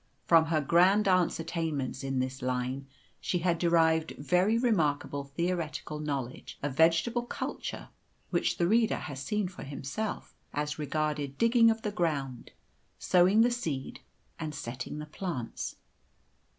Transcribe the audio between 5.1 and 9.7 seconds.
theoretical knowledge of vegetable culture (which the reader has seen for